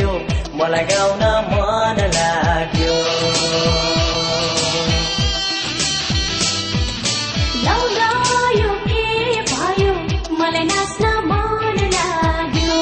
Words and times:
भयो 0.00 0.12
मलाई 0.58 0.84
गाउन 0.90 1.22
मन 1.52 1.98
लाग्यो। 2.16 2.94
यो 8.60 8.70
के 8.86 9.04
भयो? 9.50 9.92
मलाई 10.40 10.64
नाच्न 10.70 11.04
मन 11.28 11.78
लाग्यो। 11.94 12.78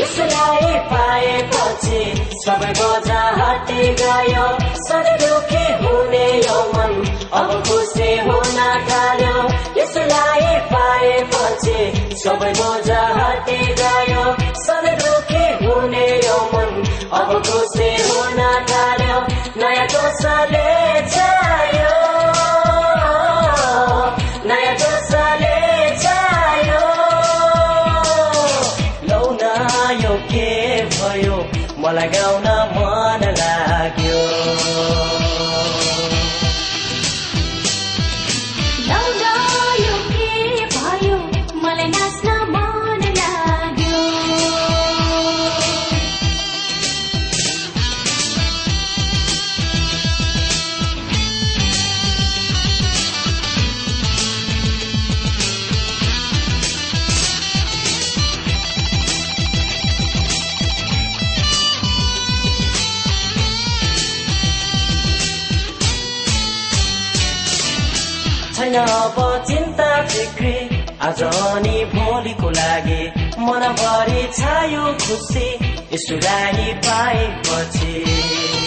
यसलाई 0.00 0.74
पाएपछि 0.90 2.02
सबै 2.42 2.72
बजा 2.80 3.22
हटी 3.38 3.82
गयो। 4.02 4.46
सधैँ 4.88 5.16
दुखी 5.22 5.64
हुने 5.84 6.26
यो 6.46 6.58
मन 6.74 6.92
अब 7.38 7.50
खुसी 7.68 8.10
हुन 8.26 8.58
थाल्यो। 8.90 9.36
यसलाई 9.80 10.58
पाएपछि 10.74 12.05
सबै 12.26 12.52
बोझा 12.58 13.02
हटी 13.16 13.58
गयो 13.80 14.22
सधैँ 14.62 14.94
दुखी 15.02 15.42
हुने 15.60 16.06
यो 16.24 16.38
मन। 16.52 16.72
अब 17.18 17.30
खुसी 17.46 17.90
हुन 18.08 18.40
थाल्यो। 18.70 19.18
नयाँ 19.62 19.86
जोसले 19.94 20.66
छायो 21.12 21.25
आज 71.06 71.22
अनि 71.22 71.84
भोलिको 71.94 72.48
लागि 72.50 73.02
मनभरि 73.38 74.22
छायो 74.38 74.86
खुसी 75.02 75.46
यसुलाई 75.94 76.72
पाएपछि। 76.86 78.65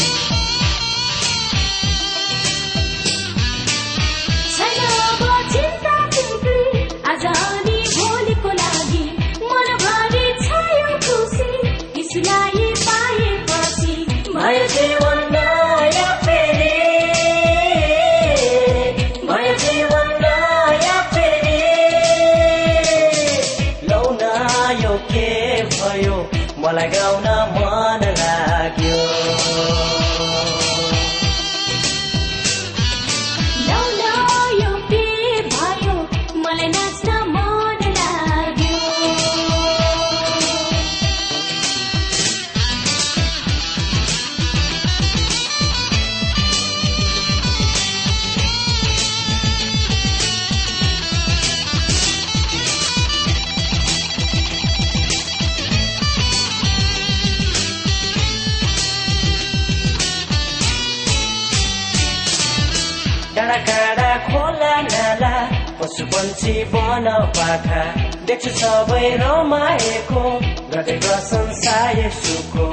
पन्छी 66.19 66.53
वन 66.71 67.05
पाखा 67.35 67.83
देख्छु 68.27 68.51
सबै 68.59 69.03
रमाएको। 69.21 70.23
गर्दै 70.71 70.97
प्रशंसा 71.05 71.77
यसुको 71.99 72.65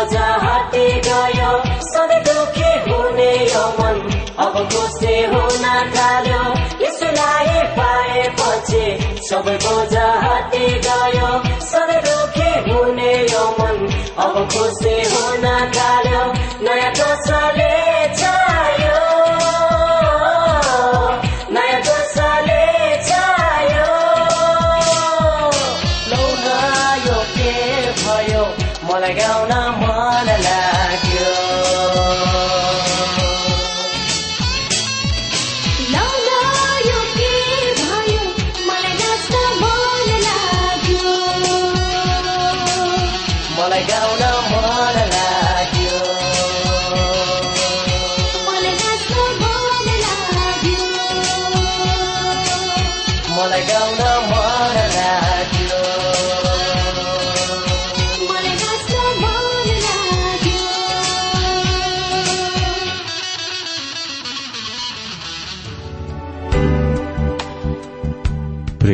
बोझा 0.00 0.28
हटी 0.42 0.84
गयो 1.06 1.48
सधैँ 1.86 2.20
दुखी 2.26 2.70
हुने 2.84 3.32
यो 3.48 3.64
मन 3.78 3.98
अब 4.44 4.54
खुसी 4.72 5.16
हुन 5.32 5.66
थाल्यो 5.96 6.40
यसलाई 6.84 7.60
पाएपछि 7.76 8.84
सबै 9.28 9.56
बोझा 9.66 10.06
हटी 10.24 10.64
गयो 10.88 11.28
सधैँ 11.72 12.00
दुखी 12.08 12.48
हुने 12.70 13.12
यो 13.34 13.44
मन 13.60 13.76
अब 14.24 14.40
खुसी 14.54 14.96
हुन 15.12 15.46
थाल्यो 15.76 16.24
नयाँ 16.64 16.92
जोसले 17.00 17.79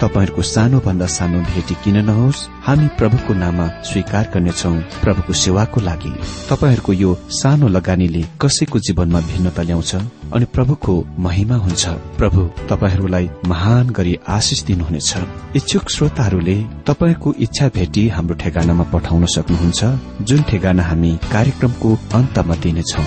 तपाईँहरूको 0.00 0.42
सानो 0.42 0.78
भन्दा 0.80 1.06
सानो 1.06 1.38
भेटी 1.44 1.74
किन 1.84 1.96
नहोस्? 2.04 2.48
हामी 2.64 2.86
प्रभुको 2.98 3.34
नाममा 3.34 3.66
स्वीकार 3.84 4.30
गर्नेछौ 4.34 4.72
प्रभुको 5.02 5.32
सेवाको 5.32 5.80
लागि। 5.80 6.12
तपाईँहरूको 6.48 6.92
यो 6.92 7.10
सानो 7.30 7.68
लगानीले 7.68 8.22
कसैको 8.40 8.78
जीवनमा 8.78 9.20
भिन्नता 9.20 9.62
ल्याउँछ 9.62 9.94
अनि 10.32 10.44
प्रभुको 10.54 10.94
महिमा 11.18 11.56
हुन्छ? 11.56 11.84
प्रभु 12.16 12.40
तपाईँहरूलाई 12.70 13.28
महान 13.46 13.90
गरी 13.90 14.14
आशिष 14.28 14.62
दिनुहुनेछ। 14.64 15.12
इच्छुक 15.56 15.90
श्रोताहरूले 15.90 16.56
तपाईँको 16.86 17.34
इच्छा 17.38 17.68
भेटी 17.68 18.08
हाम्रो 18.08 18.34
ठेगानामा 18.34 18.84
पठाउन 18.92 19.26
सक्नुहुन्छ 19.26 19.80
जुन 20.24 20.42
ठेगाना 20.42 20.82
हामी 20.82 21.12
कार्यक्रमको 21.32 21.90
अन्तमा 22.14 22.54
दिनेछौ। 22.54 23.04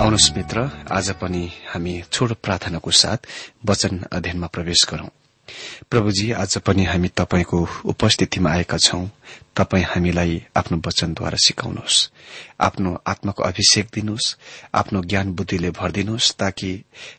आउनुहोस् 0.00 0.32
मित्र 0.36 0.58
आज 0.90 1.10
पनि 1.22 1.42
हामी 1.70 1.94
छोटो 2.12 2.34
प्रार्थनाको 2.42 2.90
साथ 2.90 3.18
वचन 3.68 4.04
अध्ययनमा 4.12 4.46
प्रवेश 4.46 4.86
गरौं। 4.90 5.08
प्रभुजी 5.90 6.32
आज 6.32 6.58
पनि 6.58 6.84
हामी 6.84 7.08
तपाईँको 7.08 7.58
उपस्थितिमा 7.84 8.50
आएका 8.50 8.76
छौं। 8.76 9.06
तपाई 9.56 9.82
हामीलाई 9.82 10.44
आफ्नो 10.56 10.78
वचनद्वारा 10.86 11.36
सिकाउनुहोस्। 11.36 12.10
आफ्नो 12.60 12.90
आत्माको 13.06 13.42
अभिषेक 13.42 13.88
दिनुहोस्। 13.94 14.36
आफ्नो 14.74 15.02
ज्ञान 15.02 15.32
बुद्धिले 15.32 15.70
भरिदिनुहोस् 15.70 16.36
ताकि 16.38 16.70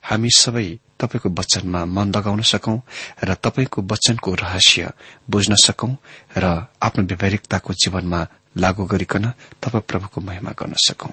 हामी 0.04 0.30
सबै 0.38 0.68
तपाईँको 1.00 1.30
वचनमा 1.30 1.86
मन 1.86 2.14
लगाउन 2.16 2.42
सकौं 2.42 2.78
र 3.24 3.34
तपाईँको 3.34 3.82
वचनको 3.82 4.34
रहस्य 4.36 4.92
बुझ्न 5.30 5.56
सकौं 5.56 5.96
र 6.38 6.46
आफ्नो 6.82 7.04
व्यावहारिकताको 7.04 7.74
जीवनमा 7.74 8.28
लागू 8.58 8.86
गरिकन 8.86 9.26
तपाईँ 9.62 9.88
प्रभुको 9.88 10.22
महिमा 10.22 10.52
गर्न 10.52 10.74
सकौं। 10.88 11.12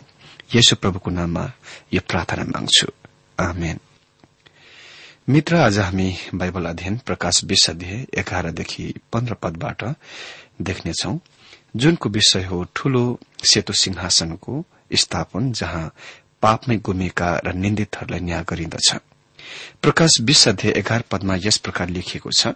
यसो 0.55 0.77
प्रभुको 0.77 1.11
नाममा 1.11 1.45
यो 1.93 2.01
प्रार्थना 2.09 2.45
माग्छु। 2.45 2.89
आमेन। 3.41 3.79
मित्र 5.29 5.57
आज 5.57 5.79
हामी 5.79 6.13
बाइबल 6.35 6.65
अध्ययन 6.65 6.97
प्रकाश 7.07 7.45
बीस 7.45 7.69
अध्याय 7.71 8.05
एघारदेखि 8.19 8.85
पन्ध्र 9.13 9.35
पदबाट 9.35 9.83
देख्नेछौ। 10.63 11.13
जुनको 11.77 12.09
विषय 12.09 12.45
हो 12.45 12.63
ठूलो 12.75 13.03
सेतो 13.45 13.73
सिंहासनको 13.73 14.65
स्थापन 14.97 15.53
जहाँ 15.53 15.93
पापमै 16.43 16.77
गुमेका 16.77 17.29
र 17.45 17.53
निन्दितहरूलाई 17.55 18.21
न्याय 18.21 18.45
गरिन्दछ 18.49 18.95
प्रकाश 19.83 20.21
बीस 20.21 20.49
अध्याय 20.49 20.73
एघार 20.73 21.05
पदमा 21.11 21.37
यस 21.45 21.57
प्रकार 21.59 21.89
लेखिएको 21.89 22.31
छ। 22.33 22.55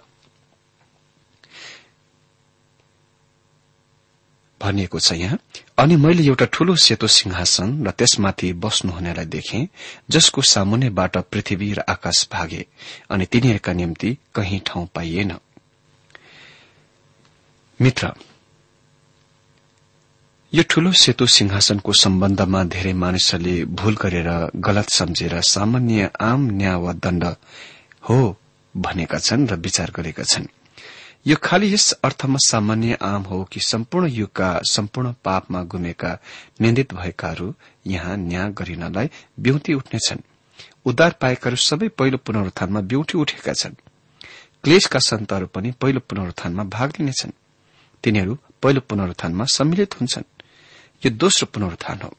भनिएको 4.62 4.98
छ 4.98 5.12
यहाँ। 5.14 5.38
अनि 5.78 5.96
मैले 5.96 6.22
एउटा 6.22 6.46
ठूलो 6.54 6.74
सेतो 6.78 7.06
सिंहासन 7.08 7.68
र 7.86 7.90
त्यसमाथि 7.90 8.52
बस्नुहुनेलाई 8.62 9.26
देखे 9.26 9.60
जसको 10.10 10.42
सामुन्नेबाट 10.46 11.16
पृथ्वी 11.30 11.72
र 11.72 11.84
आकाश 11.88 12.26
भागे 12.32 12.64
अनि 13.10 13.24
तिनीहरूका 13.26 13.72
निम्ति 13.72 14.16
कही 14.34 14.58
ठाउँ 14.66 14.86
पाइएन। 14.94 15.32
मित्र 17.80 18.12
यो 20.52 20.62
ठूलो 20.70 20.92
सेतो 20.92 21.26
सिंहासनको 21.26 21.92
सम्बन्धमा 21.92 22.62
धेरै 22.68 22.92
मानिसहरूले 22.92 23.64
भूल 23.72 23.94
गरेर 23.96 24.28
गलत 24.60 24.88
सम्झेर 24.92 25.40
सामान्य 25.40 26.10
आम 26.20 26.40
न्याय 26.52 26.76
वा 26.76 26.92
दण्ड 26.94 27.24
हो 28.08 28.18
भनेका 28.74 29.18
छन् 29.18 29.48
र 29.48 29.54
विचार 29.56 29.90
गरेका 29.96 30.24
छन्। 30.24 30.46
यो 31.26 31.36
खालि 31.42 31.74
यस 31.74 31.92
अर्थमा 31.92 32.36
सामान्य 32.36 32.98
आम 33.02 33.22
हो 33.22 33.44
कि 33.44 33.60
सम्पूर्ण 33.60 34.06
युगका 34.06 34.60
सम्पूर्ण 34.64 35.14
पापमा 35.24 35.62
गुमेका 35.62 36.18
निन्दित 36.60 36.94
भएकाहरू 36.94 37.54
यहाँ 37.86 38.16
न्याय 38.16 38.50
गरिनलाई 38.52 39.10
ब्युटी 39.40 39.74
उठ्नेछन्। 39.74 40.18
उद्धार 40.86 41.14
पाएकाहरू 41.20 41.56
सबै 41.56 41.88
पहिलो 41.88 42.18
पुनरुत्थानमा 42.18 42.80
ब्युटी 42.80 43.18
उठेका 43.18 43.52
छन्। 43.52 43.74
क्लेशका 44.64 44.98
सन्तहरू 44.98 45.46
पनि 45.46 45.70
पहिलो 45.70 46.00
पुनरुत्थानमा 46.00 46.64
भाग 46.64 46.92
लिनेछन्। 47.00 47.32
तिनीहरू 48.04 48.38
पहिलो 48.62 48.80
पुनरुत्थानमा 48.80 49.44
सम्मिलित 49.44 50.00
हुन्छन्। 50.00 50.26
यो 51.02 51.10
दोस्रो 51.10 51.46
पुनरुत्थान 51.54 52.00
हो। 52.02 52.10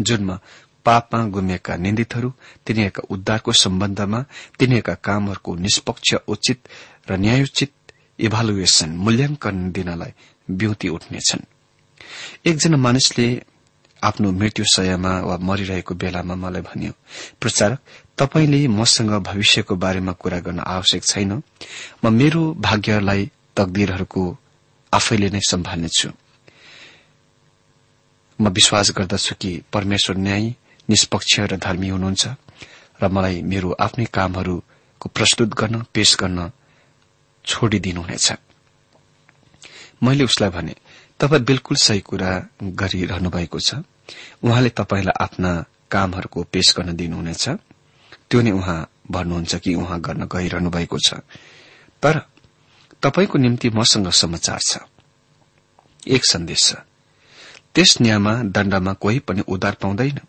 जुनमा 0.00 0.40
पापमा 0.84 1.24
गुमेका 1.24 1.76
निन्दितहरू 1.76 2.32
तिनीहरूका 2.66 3.02
उद्धारको 3.10 3.52
सम्बन्धमा 3.52 4.24
तिनीहरूका 4.58 4.94
कामहरूको 4.94 5.54
निष्पक्ष 5.54 6.14
उचित 6.28 6.68
र 7.10 7.16
न्यायोचित 7.16 7.72
इभालुएसन 8.20 8.90
मूल्याङ्कन 8.96 9.56
दिनलाई 9.72 10.12
ब्युति 10.50 10.88
उठ्नेछन्। 10.88 11.42
एकजना 12.46 12.76
मानिसले 12.76 13.26
आफ्नो 14.02 14.30
मृत्यु 14.32 14.64
शयमा 14.74 15.12
वा 15.20 15.36
मरिरहेको 15.48 15.94
बेलामा 15.94 16.34
मलाई 16.34 16.62
भन्यो 16.62 16.92
प्रचारक 17.40 17.78
तपाईँले 18.18 18.60
मसँग 18.68 19.12
भविष्यको 19.22 19.76
बारेमा 19.76 20.12
कुरा 20.12 20.38
गर्न 20.40 20.60
आवश्यक 20.66 21.02
छैन। 21.04 21.32
म 22.04 22.12
मेरो 22.12 22.42
भाग्यलाई 22.60 23.30
तकदिरहरूको 23.56 24.22
आफैले 24.92 25.28
नै 25.30 25.40
सम्हाल्नेछु 25.50 26.08
म 28.38 28.48
विश्वास 28.48 28.90
गर्दछु 28.96 29.34
कि 29.40 29.50
परमेश्वर 29.72 30.16
न्याय 30.16 30.44
निष्पक्ष 30.88 31.38
र 31.40 31.56
धर्मी 31.56 31.88
हुनुहुन्छ 31.88 32.24
र 33.02 33.08
मलाई 33.08 33.42
मेरो 33.42 33.70
आफ्नै 33.80 34.04
कामहरूको 34.12 35.06
प्रस्तुत 35.08 35.54
गर्न 35.54 35.84
पेश 35.94 36.16
गर्न 36.20 36.50
छोडिदिनुहुनेछ। 37.44 38.32
मैले 40.02 40.24
उसलाई 40.24 40.50
भने 40.50 40.74
तपाईँ 41.20 41.42
बिल्कुल 41.42 41.76
सही 41.76 42.00
कुरा 42.00 42.48
गरिरहनु 42.62 43.30
भएको 43.30 43.60
छ। 43.60 43.74
उहाँले 44.42 44.68
तपाईँलाई 44.68 45.24
आफ्ना 45.24 45.64
कामहरूको 45.90 46.42
पेश 46.42 46.74
गर्न 46.76 46.96
दिनुहुनेछ। 46.96 47.48
त्यो 48.30 48.40
नै 48.42 48.50
उहाँ 48.50 48.90
भन्नुहुन्छ 49.10 49.54
कि 49.54 49.74
उहाँ 49.74 50.00
गर्न 50.00 50.24
गइरहनु 50.24 50.70
भएको 50.70 50.98
छ। 50.98 51.14
तर 52.02 52.20
तपाईँको 53.02 53.38
निम्ति 53.38 53.70
मसँग 53.70 54.10
समाचार 54.10 54.58
छ। 54.58 54.78
एक 56.06 56.24
सन्देश 56.24 56.62
छ। 56.64 56.74
त्यस 57.74 58.00
न्यायमा 58.00 58.42
दण्डमा 58.42 58.92
कोही 58.92 59.18
पनि 59.18 59.42
उद्धार 59.48 59.74
पाउँदैन। 59.74 60.20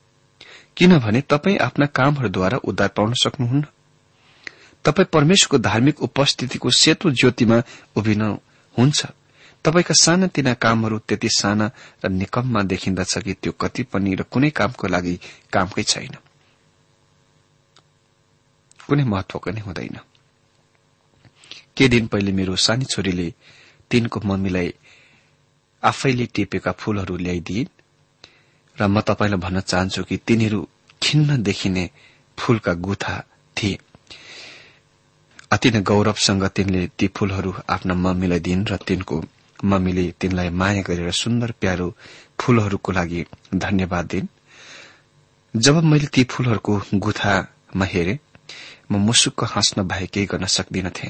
किनभने 0.78 1.22
तपाईँ 1.22 1.58
आफ्ना 1.58 1.86
कामहरूद्वारा 1.86 2.58
उद्धार 2.58 2.88
पाउन 2.88 3.14
सक्नुहुन्न। 3.14 3.66
तपाई 4.86 5.06
परमेश्वरको 5.06 5.58
धार्मिक 5.58 6.02
उपस्थितिको 6.02 6.70
सेतो 6.70 7.12
ज्योतिमा 7.12 7.64
उभिन 7.96 8.22
हुन्छ। 8.78 9.06
तपाईँका 9.64 9.94
सानातिना 9.94 10.54
कामहरू 10.54 11.00
त्यति 11.00 11.30
साना 11.30 11.72
र 12.06 12.10
निकममा 12.10 12.62
देखिन्दछ 12.62 13.18
कि 13.18 13.34
त्यो 13.34 13.52
कति 13.52 13.84
पनि 13.84 14.16
र 14.16 14.24
कुनै 14.24 14.50
कामको 14.50 14.88
लागि 14.88 15.20
कामकै 15.54 15.84
छैन। 15.84 16.16
कुनै 18.88 19.04
महत्वको 19.04 19.52
नै 19.52 19.62
हुँदैन। 19.62 20.00
के 21.78 21.88
दिन 21.88 22.08
पहिले 22.08 22.32
मेरो 22.32 22.56
सानी 22.56 22.86
छोरीले 22.86 23.34
तिनको 23.92 24.20
मम्मीलाई 24.20 24.74
आफैले 25.84 26.26
टिपेका 26.26 26.72
फूलहरू 26.72 27.18
ल्याइदिइन्? 27.18 27.70
र 28.80 28.88
म 28.88 29.02
तपाईँलाई 29.02 29.40
भन्न 29.40 29.60
चाहन्छु 29.62 30.04
कि 30.04 30.18
तिनीहरू 30.18 30.68
खिन्न 31.04 31.44
देखिने 31.44 31.90
फूलका 32.40 32.74
गुथा 32.74 33.24
थिए। 33.58 33.78
अति 35.52 35.70
नै 35.72 35.82
गौरवसँग 35.82 36.44
तिनले 36.56 36.82
ती 36.98 37.08
फूलहरू 37.16 37.52
आफ्ना 37.70 37.94
मम्मीलाई 37.96 38.40
दिइन् 38.40 38.66
र 38.66 38.76
तिनको 38.88 39.16
मम्मीले 39.64 40.04
तिनलाई 40.20 40.50
माया 40.50 40.82
गरेर 40.82 41.12
सुन्दर 41.14 41.52
प्यारो 41.62 41.88
फूलहरूको 42.40 42.92
लागि 42.92 43.26
धन्यवाद 43.56 44.06
दिइन्। 44.06 44.28
जब 45.54 45.76
मैले 45.84 46.08
ती 46.08 46.24
फूलहरूको 46.24 46.74
गुथामा 46.96 47.86
हेरे 47.86 48.20
म 48.92 48.98
मुसुक्क 49.00 49.44
हाँस्न 49.44 49.88
बाहेक 49.88 50.10
केही 50.10 50.26
गर्न 50.26 50.46
सक्दिनथे। 50.48 51.10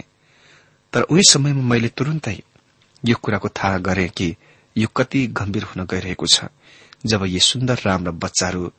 तर 0.93 1.01
उही 1.03 1.23
समयमा 1.29 1.63
मैले 1.63 1.89
तुरन्तै 1.93 2.37
यो 3.03 3.15
कुराको 3.21 3.49
थाहा 3.49 3.77
गरे 3.77 4.07
कि 4.09 4.35
यो 4.75 4.87
कति 4.95 5.25
गम्भीर 5.37 5.63
हुन 5.63 5.85
गइरहेको 5.85 6.25
छ 6.25 6.49
जब 7.05 7.25
यी 7.25 7.39
सुन्दर 7.41 7.77
राम्रा 7.85 8.11
बच्चाहरू 8.17 8.71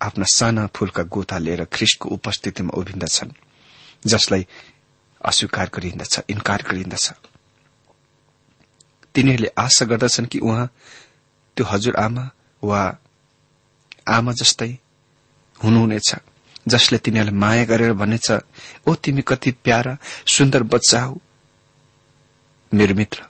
आफ्ना 0.00 0.24
साना 0.30 0.66
फूलका 0.74 1.02
गोता 1.12 1.38
लिएर 1.38 1.64
ख्रिस्टको 1.72 2.08
उपस्थितिमा 2.08 2.76
उभिन्दछन् 2.80 3.36
जसलाई 4.06 4.46
अस्वीकार 5.24 5.70
गरिन्दछ 5.74 6.20
इन्कार 6.28 6.62
गरिन्दछ 6.70 7.12
तिनीहरूले 9.14 9.50
आशा 9.58 9.84
गर्दछन् 9.84 10.26
कि 10.26 10.38
उहाँ 10.38 10.66
त्यो 11.56 11.66
हजुर 11.66 11.96
आमा 11.96 12.30
वा 12.64 12.82
आमा 14.08 14.32
जस्तै 14.32 14.78
हुनुहुनेछ 15.64 16.14
जसले 16.68 16.98
तिनीहरूलाई 16.98 17.38
माया 17.38 17.64
गरेर 17.64 17.92
भनेछ 17.92 18.30
ओ 18.86 18.94
तिमी 18.94 19.22
कति 19.22 19.50
प्यारा 19.64 19.96
सुन्दर 20.26 20.62
बच्चा 20.62 21.00
हौ। 21.02 21.16
मेरो 22.74 22.94
मित्र 22.94 23.22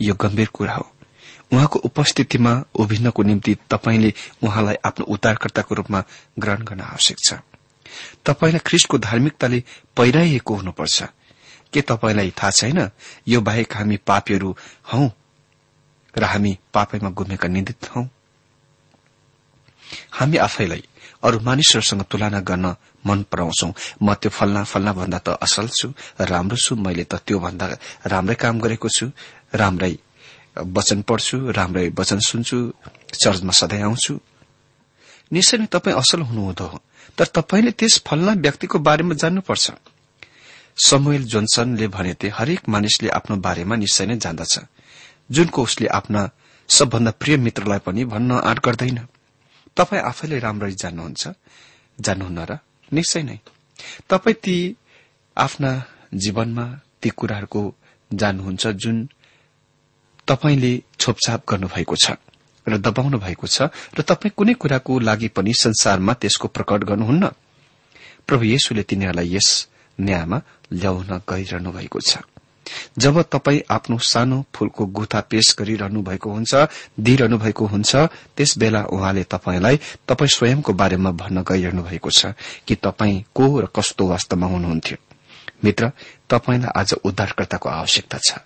यो 0.00 0.14
गम्भीर 0.14 0.48
कुरा 0.48 0.74
हो। 0.74 0.92
उहाँको 1.52 1.78
उपस्थितिमा 1.78 2.52
उभिन्नको 2.74 3.22
निम्ति 3.22 3.56
तपाईँले 3.70 4.12
उहाँलाई 4.42 4.76
आफ्नो 4.84 5.04
उद्धारकर्ताको 5.06 5.74
रूपमा 5.74 6.02
ग्रहण 6.38 6.62
गर्न 6.62 6.80
आवश्यक 6.80 7.18
छ। 7.18 7.38
तपाईँलाई 8.26 8.60
ख्रिस्टको 8.66 8.98
धार्मिकताले 8.98 9.62
पहिराइएको 9.96 10.54
हुनुपर्छ। 10.54 11.02
के 11.72 11.80
तपाईँलाई 11.82 12.30
थाहा 12.30 12.50
छैन? 12.50 12.90
यो 13.28 13.40
बाहेक 13.40 13.72
हामी 13.72 13.96
पापीहरू 14.06 14.56
हौ 14.92 15.08
र 16.14 16.24
हामी 16.24 16.56
पापैमा 16.72 17.10
गुमेका 17.10 17.48
निन्दित 17.48 17.90
हौ। 17.96 18.02
हामी 20.12 20.36
आफैलाई 20.38 20.82
अरू 21.22 21.40
मानिसहरूसँग 21.40 22.02
तुलना 22.10 22.40
गर्न 22.40 22.74
मन 23.06 23.22
पराउँछौ। 23.30 23.72
म 24.02 24.14
त्यो 24.14 24.30
फल्ना 24.30 24.62
फल्ना 24.64 24.92
भन्दा 24.92 25.18
त 25.18 25.28
असल 25.42 25.68
छु 25.68 25.92
राम्रो 26.20 26.56
छु 26.56 26.76
मैले 26.76 27.04
त 27.04 27.14
त्यो 27.26 27.38
भन्दा 27.38 27.66
राम्रै 28.06 28.34
काम 28.34 28.60
गरेको 28.60 28.88
छु 28.88 29.06
राम्रै 29.54 29.92
वचन 30.56 31.02
पढ्छु 31.02 31.36
राम्रै 31.50 31.88
वचन 31.98 32.18
सुन्छु 32.20 32.56
चर्चमा 33.14 33.52
सधैँ 33.52 33.82
आउँछु। 33.82 34.14
निश्चय 35.30 35.56
नै 35.58 35.66
तपाईँ 35.66 35.96
असल 35.96 36.20
हुनुहुँदो 36.22 36.64
हो 36.64 36.78
तर 37.18 37.26
तपाईँले 37.36 37.70
त्यस 37.70 37.94
फल्ना 38.06 38.32
व्यक्तिको 38.44 38.78
बारेमा 38.78 39.14
जान्नुपर्छ। 39.14 39.66
समुएल 40.76 41.22
जोन्सनले 41.24 41.88
भनेथे 41.88 42.28
हरेक 42.28 42.68
मानिसले 42.68 43.08
आफ्नो 43.08 43.36
बारेमा 43.36 43.76
निश्चय 43.76 44.06
नै 44.06 44.16
जान्दछ। 44.16 44.54
जुनको 45.30 45.62
उसले 45.62 45.86
आफ्ना 45.88 46.28
सबभन्दा 46.68 47.10
प्रिय 47.10 47.36
मित्रलाई 47.36 47.78
पनि 47.78 48.04
भन्न 48.04 48.30
आँट 48.44 48.58
गर्दैन। 48.60 48.98
तपाईँ 49.76 50.02
आफैले 50.02 50.38
राम्ररी 50.38 50.74
जान्नुहुन्छ। 50.74 51.22
जान्नुहुन्न 51.98 52.38
र 52.50 52.58
निश्चय 52.92 53.22
नै। 53.22 53.38
तपाईँ 54.08 54.36
ती 54.42 54.56
आफ्ना 55.36 55.70
जीवनमा 56.14 56.64
ती 57.02 57.08
कुराहरूको 57.08 57.62
जान्नुहुन्छ 58.10 58.66
जुन 58.66 59.08
तपाईँले 60.28 60.72
छोपछाप 61.00 61.42
गर्नुभएको 61.48 61.96
छ 61.96 62.06
र 62.66 62.78
दबाउनु 62.78 63.18
भएको 63.18 63.46
छ 63.46 63.70
र 63.96 64.02
तपाईँ 64.02 64.36
कुनै 64.36 64.54
कुराको 64.54 64.98
लागि 64.98 65.28
पनि 65.28 65.52
संसारमा 65.54 66.12
त्यसको 66.14 66.48
प्रकट 66.48 66.84
गर्नुहुन्न। 66.84 67.24
प्रभु 68.26 68.44
येशुले 68.44 68.82
तिनीहरूलाई 68.82 69.34
यस 69.36 69.48
न्यायमा 70.00 70.40
ल्याउन 70.72 71.20
गइरहनु 71.30 71.72
भएको 71.72 72.00
छ। 72.00 72.18
जब 72.98 73.20
तपाईँ 73.22 73.60
आफ्नो 73.70 73.98
सानो 73.98 74.44
फूलको 74.54 74.86
गुथा 74.86 75.20
पेश 75.30 75.54
गरिरहनु 75.58 76.02
भएको 76.02 76.30
हुन्छ 76.30 76.54
दिइरहनु 77.00 77.38
भएको 77.38 77.66
हुन्छ 77.66 77.96
त्यस 78.36 78.58
बेला 78.58 78.82
उहाँले 78.90 79.22
तपाईँलाई 79.24 79.76
तपाईँ 80.08 80.28
स्वयंको 80.28 80.72
बारेमा 80.72 81.10
भन्न 81.12 81.42
गइरहनु 81.42 81.82
भएको 81.82 82.10
छ 82.10 82.34
कि 82.66 82.74
तपाईँ 82.74 83.22
को 83.34 83.46
र 83.60 83.66
कस्तो 83.76 84.06
वास्तवमा 84.06 84.46
हुनुहुन्थ्यो। 84.46 84.98
मित्र 85.64 85.90
तपाईँलाई 86.30 86.70
आज 86.76 86.94
उद्धारकर्ताको 87.04 87.68
आवश्यकता 87.68 88.18
छ। 88.18 88.38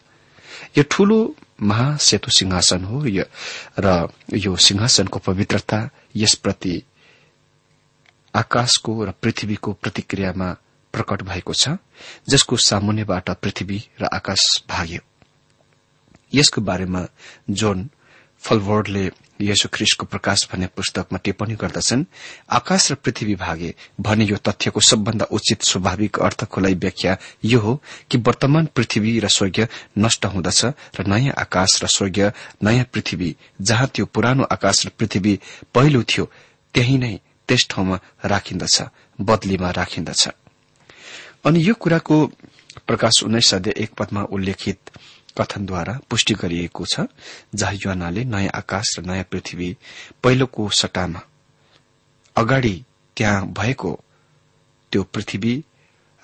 यो 0.79 0.85
ठूलो 0.91 1.19
महासेतु 1.63 2.31
सिंहासन 2.31 2.85
हो 2.85 3.03
र 3.81 4.09
यो 4.35 4.57
सिंहासनको 4.57 5.19
पवित्रता 5.19 5.89
यसप्रति 6.17 6.83
आकाशको 8.35 9.05
र 9.05 9.11
पृथ्वीको 9.23 9.73
प्रतिक्रियामा 9.73 10.57
प्रकट 10.93 11.23
भएको 11.23 11.53
छ 11.55 11.77
जसको 12.29 12.57
सामुन्यबाट 12.57 13.31
पृथ्वी 13.43 13.79
र 14.01 14.09
आकाश 14.13 14.65
भाग्यो। 14.69 15.01
यसको 16.35 16.61
बारेमा 16.61 17.07
जोन 17.51 17.89
फलवर्डले 18.45 19.11
यसो 19.41 19.69
ख्रिस्टको 19.73 20.07
प्रकाश 20.07 20.49
भन्ने 20.53 20.67
पुस्तकमा 20.67 21.19
टिप्पणी 21.25 21.55
गर्दछन् 21.55 22.05
आकाश 22.51 22.91
र 22.93 22.95
पृथ्वी 22.95 23.35
भागे 23.35 23.75
भने 24.01 24.25
यो 24.25 24.37
तथ्यको 24.37 24.81
सबभन्दा 24.81 25.25
उचित 25.31 25.63
स्वाभाविक 25.63 26.19
अर्थको 26.19 26.61
व्याख्या 26.61 27.17
यो 27.45 27.61
हो 27.61 27.75
कि 28.11 28.19
वर्तमान 28.19 28.67
पृथ्वी 28.77 29.19
र 29.21 29.29
स्वर्ग 29.29 29.69
नष्ट 29.99 30.27
हुँदछ 30.27 30.65
र 31.01 31.07
नयाँ 31.07 31.35
आकाश 31.39 31.83
र 31.85 31.87
स्वर्ग 31.87 32.33
नयाँ 32.65 32.85
पृथ्वी 32.93 33.35
जहाँ 33.61 33.87
त्यो 33.95 34.07
पुरानो 34.07 34.45
आकाश 34.53 34.87
र 34.87 34.91
पृथ्वी 34.99 35.39
पहिलो 35.75 36.03
थियो 36.03 36.31
त्यही 36.75 36.99
नै 36.99 37.15
त्यस 37.49 37.67
ठाउँमा 37.71 37.99
राखिन्दछ 38.25 38.83
बदलीमा 39.21 39.71
राखिन्दछ। 39.71 40.29
अनि 41.45 41.69
यो 41.69 41.75
कुराको 41.75 42.27
प्रकाश 42.87 43.23
उन्नाइस 43.25 43.51
सय 43.51 43.73
एक 43.77 43.91
पदमा 43.95 44.23
उल्लेखित 44.23 44.91
कथनद्वारा 45.39 45.99
पुष्टि 46.11 46.35
गरिएको 46.35 46.85
छ 46.87 47.01
जहाँ 47.55 47.75
युवानाले 47.75 48.25
नयाँ 48.25 48.51
आकाश 48.55 48.99
र 48.99 49.03
नयाँ 49.03 49.25
पृथ्वी 49.31 49.77
पहिलोको 50.23 50.69
सट्टामा 50.71 51.21
अगाडि 52.37 52.85
त्यहाँ 53.17 53.47
भएको 53.47 53.93
त्यो 54.93 55.03
पृथ्वी 55.03 55.55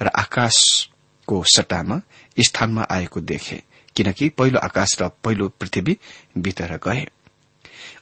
र 0.02 0.06
आकाशको 0.06 1.42
सट्टामा 1.44 2.00
स्थानमा 2.38 2.86
आएको 2.90 3.20
देखे 3.20 3.62
किनकि 3.96 4.28
पहिलो 4.28 4.58
आकाश 4.58 4.96
र 5.02 5.08
पहिलो 5.24 5.48
पृथ्वी 5.48 5.98
भित्र 6.38 6.80
गए। 6.84 7.06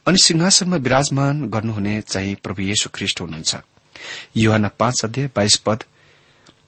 अनि 0.07 0.17
सिंहासनमा 0.17 0.75
विराजमान 0.75 1.49
गर्नुहुने 1.49 2.01
चाहिँ 2.01 2.35
प्रभु 2.35 2.61
येशु 2.61 2.89
ख्रिष्ट 2.93 3.21
हुनुहुन्छ। 3.21 3.55
युवाना 4.37 4.67
पाँच 4.79 5.01
अध्यय 5.05 5.29
बाइस 5.35 5.57
पद 5.57 5.83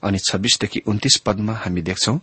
अनि 0.03 0.19
छब्बीसदेखि 0.19 0.79
उन्तिस 0.87 1.15
पदमा 1.25 1.53
हामी 1.53 1.81
देख्छौ 1.81 2.15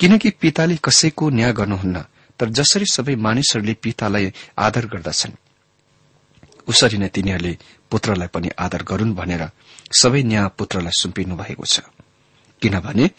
किनकि 0.00 0.30
पिताले 0.40 0.76
कसैको 0.84 1.30
न्याय 1.30 1.52
गर्नुहुन्न 1.52 2.04
तर 2.40 2.48
जसरी 2.48 2.86
सबै 2.86 3.14
मानिसहरूले 3.16 3.74
पितालाई 3.74 4.32
आदर 4.58 4.86
गर्दछन्। 4.86 5.34
उसरी 6.68 6.98
नै 6.98 7.08
तिनीहरूले 7.08 7.52
पुत्रलाई 7.90 8.28
पनि 8.28 8.48
आदर 8.58 8.82
गरून् 8.82 9.14
भनेर 9.14 9.42
सबै 9.92 10.22
न्याय 10.22 10.48
पुत्रलाई 10.58 10.94
सुम्पिनु 11.00 11.36
भएको 11.36 11.64
छ। 11.64 11.80
किनभने 12.62 13.10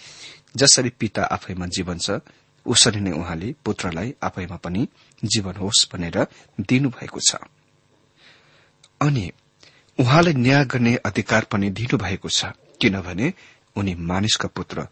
जसरी 0.56 0.89
पिता 0.89 1.24
आफैमा 1.36 1.66
जीवन 1.68 1.98
छ 1.98 2.22
उसरी 2.66 3.00
नै 3.00 3.12
उहाँले 3.12 3.54
पुत्रलाई 3.66 4.13
आफैमा 4.24 4.58
पनि 4.58 4.88
जीवन 5.24 5.56
होस् 5.56 5.88
भनेर 5.92 6.18
दिनुभएको 6.60 7.20
छ। 7.20 7.36
अनि 9.01 9.32
उहाँलाई 10.00 10.34
न्याय 10.36 10.66
गर्ने 10.66 10.96
अधिकार 11.06 11.44
पनि 11.51 11.70
दिनुभएको 11.70 12.30
छ 12.30 12.54
किनभने 12.82 13.34
उनी 13.76 13.96
मानिसका 13.96 14.48
पुत्र 14.48 14.88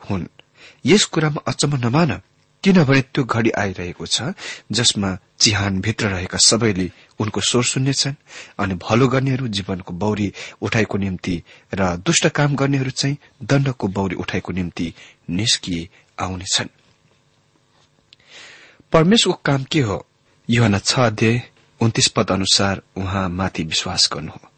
हुन्। 0.00 0.26
यस 0.86 1.04
कुरामा 1.04 1.42
अचम्म 1.48 1.76
नमान 1.86 2.20
किनभने 2.64 3.00
त्यो 3.02 3.24
घड़ी 3.24 3.50
आइरहेको 3.50 4.06
छ 4.06 4.22
जसमा 4.72 5.16
चिहानभित्र 5.40 6.08
रहेका 6.08 6.38
सबैले 6.38 6.90
उनको 7.20 7.40
स्वर 7.40 7.64
सुन्नेछन् 7.64 8.14
अनि 8.58 8.74
भलो 8.74 9.08
गर्नेहरू 9.08 9.48
जीवनको 9.48 9.92
बौरी 9.92 10.32
उठाइको 10.62 10.98
निम्ति 10.98 11.42
र 11.74 11.96
दुष्ट 11.96 12.28
काम 12.28 12.56
गर्नेहरू 12.56 12.90
चाहिँ 12.90 13.16
दण्डको 13.42 13.88
बौरी 13.88 14.14
उठाइको 14.14 14.52
निम्ति 14.52 14.92
निस्किए 15.30 15.88
आउनेछन्। 16.20 16.68
परमेश्वरको 18.92 19.40
काम 19.44 19.64
के 19.64 19.80
हो? 19.80 20.06
युहना 20.48 20.78
छ 20.78 20.98
अध्याय 21.00 21.42
उन्तिस 21.80 22.08
पद 22.08 22.30
अनुसार 22.30 22.82
उहाँ 22.96 23.28
माथि 23.28 23.62
विश्वास 23.64 24.08
गर्नु 24.12 24.32
हो 24.32 24.48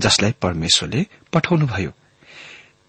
जसलाई 0.00 0.32
परमेश्वरले 0.42 1.06
पठाउनुभयो। 1.32 1.92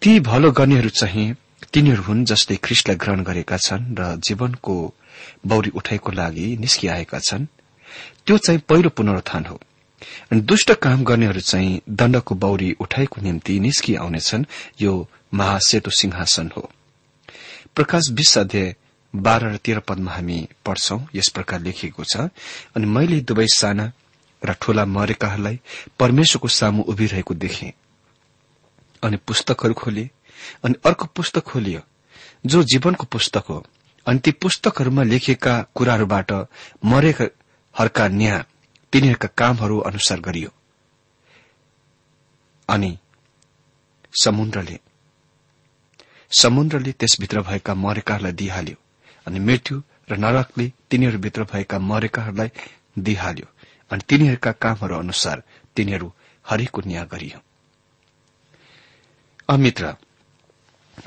ती 0.03 0.19
भलो 0.19 0.51
गर्नेहरू 0.51 0.89
चाहिँ 0.89 1.35
तिनीहरू 1.73 2.03
हुन् 2.03 2.23
जसले 2.25 2.55
ख्रिस्टलाई 2.59 2.95
ग्रहण 2.99 3.23
गरेका 3.23 3.57
छन् 3.57 3.95
र 3.95 4.19
जीवनको 4.19 4.75
बौरी 5.47 5.69
उठाइको 5.79 6.11
लागि 6.11 6.47
निस्किआएका 6.59 7.19
छन्। 7.19 7.45
त्यो 8.27 8.37
चाहिँ 8.37 8.59
पहिलो 8.69 8.89
पुनरुत्थान 8.89 9.45
हो। 9.45 9.55
अनि 10.31 10.41
दुष्ट 10.41 10.71
काम 10.83 11.03
गर्नेहरू 11.03 11.39
चाहिँ 11.39 11.81
दण्डको 11.89 12.35
बौरी 12.35 12.71
उठाइको 12.83 13.21
निम्ति 13.21 13.59
निस्कि 13.59 13.95
आउनेछन् 13.95 14.43
यो 14.81 14.91
महासेतु 15.33 15.91
सिंहासन 15.91 16.51
हो। 16.57 16.69
प्रकाश 17.75 18.09
विश्व 18.11 18.39
अध्याय 18.41 18.75
बाह्र 19.15 19.53
र 19.53 19.57
तेह्र 19.57 19.79
पदमा 19.87 20.11
हामी 20.11 20.37
पढ्छौं। 20.65 20.99
यस 21.15 21.29
प्रकार 21.29 21.61
लेखिएको 21.61 22.03
छ 22.03 22.27
अनि 22.75 22.85
मैले 22.85 23.21
दुवै 23.21 23.47
साना 23.47 23.91
र 24.41 24.53
ठूला 24.61 24.85
मरेकाहरूलाई 24.85 25.59
परमेश्वरको 25.99 26.47
सामु 26.47 26.83
उभिरहेको 26.91 27.33
देखेँ। 27.33 27.71
अनि 29.03 29.17
पुस्तकहरू 29.27 29.73
खोले 29.73 30.09
अनि 30.63 30.75
अर्को 30.85 31.05
पुस्तक 31.15 31.43
खोलियो 31.43 31.81
जो 32.45 32.63
जीवनको 32.63 33.05
पुस्तक 33.05 33.43
हो। 33.49 33.63
अनि 34.07 34.19
ती 34.19 34.31
पुस्तकहरूमा 34.33 35.03
लेखिएका 35.03 35.53
कुराहरूबाट 35.75 36.31
मरेकाहरूका 36.85 38.07
न्याय 38.09 38.43
तिनीहरूका 38.93 39.27
कामहरू 39.37 39.79
अनुसार 39.81 40.19
गरियो। 40.19 40.49
अनि 42.69 42.97
समुद्रले 44.23 44.79
समुद्रले 46.31 46.91
त्यसभित्र 46.91 47.41
भएका 47.41 47.73
मरेकाहरूलाई 47.75 48.33
दिइहाल्यो 48.33 48.77
अनि 49.27 49.39
मृत्यु 49.39 49.81
र 50.11 50.17
नरकले 50.17 50.71
तिनीहरूभित्र 50.89 51.43
भएका 51.53 51.79
मरेकाहरूलाई 51.81 52.49
दिइहाल्यो 52.99 53.47
अनि 53.91 54.01
तिनीहरूका 54.09 54.51
कामहरू 54.63 54.95
अनुसार 54.95 55.43
तिनीहरू 55.75 56.11
हरेको 56.45 56.81
न्याय 56.85 57.05
गरियो। 57.05 57.39
अमित्र 59.49 59.91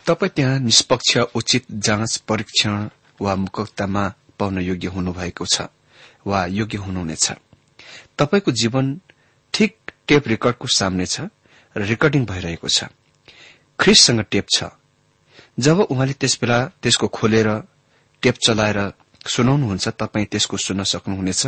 तपाई 0.06 0.28
त्यहाँ 0.28 0.58
निष्पक्ष 0.60 1.16
उचित 1.34 1.64
जाँच 1.72 2.16
परीक्षण 2.28 2.88
वा 3.20 3.34
मुक्तमा 3.36 4.04
पाउन 4.38 4.58
योग्य 4.60 4.88
हुनुभएको 4.88 5.44
छ 5.46 5.62
वा 6.26 6.44
योग्य 6.46 6.78
हुनुहुनेछ? 6.78 7.32
तपाईँको 8.18 8.52
जीवन 8.52 9.00
ठिक 9.54 9.76
टेप 10.08 10.28
रेकर्डको 10.28 10.68
सामने 10.68 11.06
छ 11.06 11.20
र 11.76 11.82
रेकर्डिङ 11.82 12.24
भइरहेको 12.26 12.68
छ। 12.68 12.84
ख्रिससँग 13.78 14.20
टेप 14.30 14.46
छ। 14.56 14.64
जब 15.58 15.80
उहाँले 15.80 16.12
त्यसबेला 16.12 16.58
त्यसको 16.82 17.08
खोलेर 17.08 17.48
टेप 18.22 18.36
चलाएर 18.36 18.78
सुनाउनुहुन्छ 19.26 19.88
तपाईँ 19.88 20.26
त्यसको 20.26 20.56
सुन्न 20.56 20.82
सक्नुहुनेछ 20.84 21.46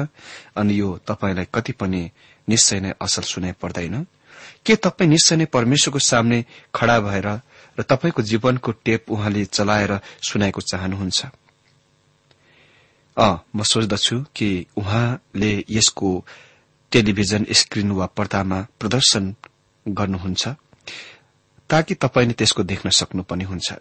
अनि 0.56 0.80
यो 0.80 0.88
तपाईँलाई 1.04 1.46
कति 1.54 1.72
पनि 1.72 2.00
निश्चय 2.48 2.80
नै 2.80 2.92
असल 3.00 3.22
सुनाइ 3.22 3.52
पर्दैन 3.52 4.06
के 4.66 4.76
तपाईँ 4.76 5.10
निश्चय 5.10 5.36
नै 5.36 5.44
परमेश्वरको 5.44 5.98
सामने 5.98 6.44
खड़ा 6.74 6.98
भएर 7.00 7.28
र 7.78 7.82
तपाईँको 7.82 8.22
जीवनको 8.22 8.72
टेप 8.84 9.10
उहाँले 9.10 9.44
चलाएर 9.44 10.00
सुनाएको 10.22 10.60
चाहनुहुन्छ? 10.60 11.26
म 13.54 13.62
सोच्दछु 13.62 14.24
कि 14.34 14.66
उहाँले 14.76 15.64
यसको 15.70 16.08
टेलिभिजन 16.92 17.46
स्क्रीन 17.50 17.90
वा 17.90 18.06
पर्दामा 18.06 18.66
प्रदर्शन 18.80 19.34
गर्नुहुन्छ 19.88 20.48
ताकि 21.70 21.94
तपाईँले 21.94 22.34
त्यसको 22.34 22.62
देख्न 22.62 22.90
सक्नु 22.90 23.22
पनि 23.22 23.44
हुन्छ। 23.44 23.72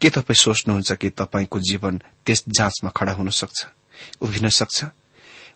के 0.00 0.10
तपाईँ 0.10 0.36
सोच्नुहुन्छ 0.36 0.92
कि 0.92 1.10
तपाईँको 1.10 1.60
जीवन 1.60 2.02
त्यस 2.26 2.44
जाँचमा 2.48 2.90
खड़ा 2.90 3.12
हुन 3.12 3.28
सक्छ 3.30 3.66
उभिन 4.20 4.48
सक्छ? 4.48 4.84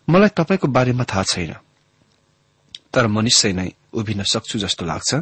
मलाई 0.09 0.29
तपाईँको 0.29 0.67
बारेमा 0.67 1.03
थाहा 1.03 1.23
छैन 1.23 1.53
तर 2.93 3.07
म 3.07 3.19
निश्चय 3.21 3.53
नै 3.53 3.69
उभिन 3.97 4.23
सक्छु 4.23 4.59
जस्तो 4.59 4.85
लाग्छ 4.85 5.13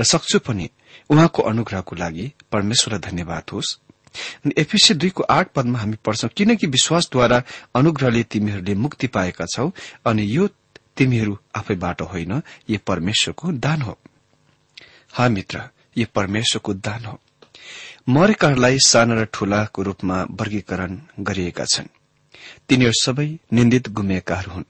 र 0.00 0.04
सक्छु 0.04 0.38
पनि। 0.38 0.68
उहाँको 1.10 1.42
अनुग्रहको 1.42 1.96
लागि 1.96 2.32
परमेश्वरलाई 2.52 3.10
धन्यवाद 3.10 3.50
होस्। 3.52 3.78
एफिसी 4.58 4.94
दुईको 4.94 5.22
आठ 5.22 5.48
पदमा 5.52 5.78
हामी 5.78 5.96
पढ्छौं 6.04 6.28
किनकि 6.36 6.66
विश्वासद्वारा 6.66 7.42
अनुग्रहले 7.74 8.22
तिमीहरूले 8.22 8.74
मुक्ति 8.74 9.06
पाएका 9.06 9.46
छौ 9.46 9.70
अनि 10.06 10.36
यो 10.36 10.48
तिमीहरू 10.96 11.38
आफैबाट 11.56 12.02
होइन 12.02 12.42
यो 12.70 12.78
परमेश्वरको 12.86 13.52
दान 13.52 13.82
हो। 13.82 13.98
हा 15.12 15.28
मित्र 15.28 15.62
यो 15.98 16.06
परमेश्वरको 16.14 16.74
दान 16.74 17.04
हो। 17.04 17.18
मरेकाहरूलाई 18.08 18.78
साना 18.78 19.14
र 19.14 19.24
ठूलाको 19.24 19.82
रूपमा 19.82 20.22
वर्गीकरण 20.30 21.00
गरिएका 21.20 21.64
छन्। 21.64 21.88
तिनीहरू 22.68 22.92
सबै 23.02 23.28
निन्दित 23.52 23.88
गुमेकाहरू 23.88 24.52
हुन्। 24.52 24.64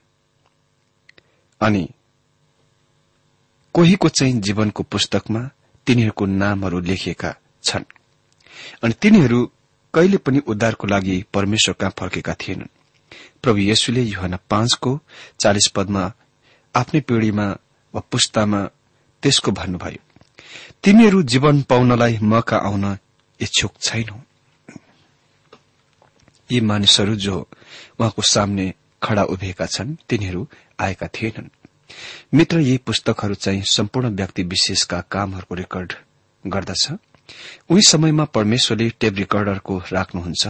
अनि 1.61 1.89
कोहीको 3.75 4.09
चाहिँ 4.09 4.39
जीवनको 4.41 4.83
पुस्तकमा 4.83 5.39
तिनीहरूको 5.87 6.25
नामहरू 6.25 6.79
लेखिएका 6.79 7.35
छन्। 7.63 7.83
अनि 8.83 8.93
तिनीहरू 9.01 9.39
कहिले 9.93 10.17
पनि 10.17 10.39
उद्धारको 10.39 10.87
लागि 10.87 11.15
परमेश्वर 11.33 11.73
कहाँ 11.73 11.93
फर्केका 11.99 12.33
थिएनन्। 12.33 12.73
प्रभु 13.43 13.57
येशुले 13.57 14.01
युहना 14.01 14.37
पाँचको 14.49 14.99
चालिस 15.39 15.67
पदमा 15.75 16.03
आफ्नै 16.75 17.01
पिढ़ीमा 17.01 17.47
वा 17.93 18.01
पुस्तामा 18.11 18.61
त्यसको 19.23 19.51
भन्नुभयो 19.51 20.01
तिमीहरू 20.83 21.23
जीवन 21.23 21.61
पाउनलाई 21.61 22.17
मका 22.21 22.57
आउन 22.57 22.97
इच्छुक 23.39 23.73
छैनौ। 23.81 24.17
यी 26.49 26.59
मानिसहरू 26.61 27.15
जो 27.15 27.35
उहाँको 27.99 28.21
सामने 28.21 28.73
खड़ा 29.03 29.23
उभिएका 29.23 29.65
छन् 29.65 29.95
तिनीहरू 30.09 30.47
आएका 30.79 31.07
थिएनन्। 31.07 31.49
मित्र 32.33 32.59
यी 32.59 32.77
पुस्तकहरू 32.77 33.33
चाहिँ 33.33 33.63
सम्पूर्ण 33.63 34.09
व्यक्ति 34.09 34.43
विशेषका 34.43 35.01
कामहरूको 35.01 35.55
रेकर्ड 35.55 35.93
गर्दछ। 36.47 36.91
उही 37.69 37.81
समयमा 37.81 38.25
परमेश्वरले 38.25 38.89
टेप 38.89 39.15
रेकर्डरको 39.17 39.77
राख्नुहुन्छ 39.91 40.47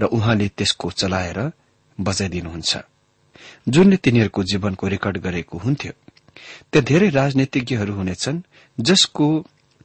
र 0.00 0.04
उहाँले 0.04 0.48
त्यसको 0.48 0.90
चलाएर 0.90 1.52
बजाइदिनुहुन्छ। 2.00 2.76
जुनले 3.68 3.96
तिनीहरूको 3.96 4.42
जीवनको 4.42 4.88
रेकर्ड 4.88 5.18
गरेको 5.18 5.58
हुन्थ्यो। 5.58 5.92
त्यहाँ 6.72 6.84
धेरै 6.84 7.08
राजनीतिज्ञहरू 7.08 7.94
हुनेछन् 7.94 8.40
जसको 8.80 9.26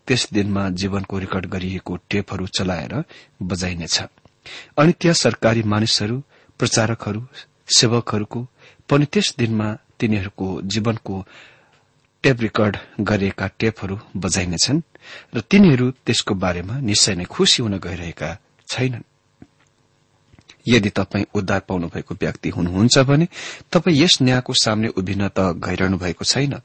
त्यस 0.07 0.27
दिनमा 0.33 0.69
जीवनको 0.69 1.19
रेकर्ड 1.19 1.45
गरिएको 1.45 1.95
टेपहरू 2.09 2.47
चलाएर 2.47 3.03
बजाइनेछ। 3.41 4.01
अनि 4.77 4.91
त्यहाँ 4.91 5.13
सरकारी 5.13 5.63
मानिसहरू 5.63 6.23
प्रचारकहरू 6.59 7.27
सेवकहरूको 7.75 8.47
पनि 8.89 9.05
त्यस 9.05 9.35
दिनमा 9.37 9.77
तिनीहरूको 9.99 10.61
जीवनको 10.61 11.25
टेप 12.23 12.41
रेकर्ड 12.41 12.77
गरिएका 13.01 13.47
टेपहरू 13.59 13.99
बजाइनेछन् 14.15 14.81
र 15.35 15.39
तिनीहरू 15.41 15.91
त्यसको 16.05 16.33
बारेमा 16.35 16.79
निश्चय 16.79 17.15
नै 17.15 17.25
खुशी 17.25 17.63
हुन 17.63 17.77
गइरहेका 17.79 18.29
छैनन्। 18.69 19.03
यदि 20.67 20.89
तपाई 20.89 21.25
उद्धार 21.33 21.59
पाउनु 21.59 21.87
भएको 21.87 22.15
व्यक्ति 22.15 22.49
हुनुहुन्छ 22.49 22.97
भने 22.99 23.27
तपाई 23.71 23.93
यस 24.03 24.17
न्यायको 24.21 24.53
सामने 24.53 24.87
उभिन 24.87 25.27
त 25.27 25.39
गइरहनु 25.39 25.97
भएको 25.97 26.25
छैन। 26.25 26.59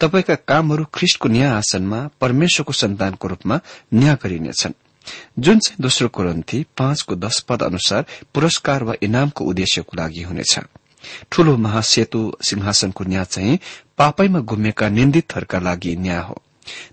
तपाईँका 0.00 0.34
कामहरू 0.34 0.84
ख्रिष्टको 0.94 1.28
न्याय 1.28 1.50
आसनमा 1.50 2.10
परमेश्वरको 2.20 2.72
सन्तानको 2.72 3.28
रूपमा 3.28 3.60
न्याय 3.94 4.16
गरिनेछन्। 4.22 4.72
जुन 5.38 5.58
चाहिँ 5.58 5.76
दोस्रो 5.80 6.08
कोरन्थी 6.08 6.66
पाँचको 6.78 7.14
दश 7.14 7.40
पद 7.40 7.62
अनुसार 7.62 8.06
पुरस्कार 8.34 8.84
वा 8.84 8.94
इनामको 9.02 9.44
उद्देश्यको 9.44 9.96
लागि 9.96 10.22
हुनेछ। 10.22 10.58
ठूलो 11.30 11.56
महासेतु 11.56 12.20
सिंहासनको 12.42 13.04
न्याय 13.04 13.24
चाहिँ 13.24 13.58
पापैमा 13.98 14.40
गुमेका 14.40 14.88
निन्दितहरूका 14.88 15.58
लागि 15.58 15.96
न्याय 15.96 16.22
हो। 16.22 16.42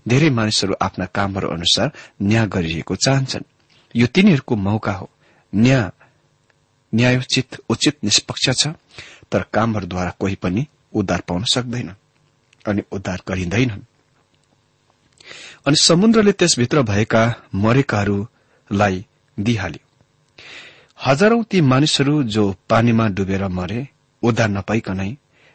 धेरै 0.08 0.30
मानिसहरू 0.30 0.74
आफ्ना 0.82 1.06
कामहरू 1.06 1.48
अनुसार 1.48 1.90
न्याय 2.22 2.46
गरिरहेको 2.46 2.96
चाहन्छन्। 2.96 3.44
यो 3.96 4.06
तिनीहरूको 4.06 4.56
मौका 4.56 4.92
हो। 4.92 5.10
न्याय 5.54 5.90
न्यायोचित 6.94 7.60
उचित 7.68 8.04
निष्पक्ष 8.04 8.50
छ 8.50 8.66
तर 9.32 9.44
कामहरूद्वारा 9.52 10.10
कोही 10.18 10.34
पनि 10.34 10.66
उद्धार 10.94 11.20
पाउन 11.20 11.44
सक्दैन 11.44 11.94
अनि 12.68 12.82
उद्धार 12.92 13.22
गरिँदैनन्। 13.28 13.80
अनि 15.66 15.76
समुद्रले 15.76 16.32
त्यसभित्र 16.32 16.82
भएका 16.82 17.22
मरेकाहरूलाई 17.54 19.06
दिइहाल्यो। 19.40 19.86
हजारौं 21.06 21.42
ती 21.42 21.60
मानिसहरू 21.60 22.22
जो 22.22 22.54
पानीमा 22.68 23.08
डुबेर 23.08 23.48
मरे 23.48 23.88
उद्धार 24.22 24.48
नपाइकनै 24.48 25.10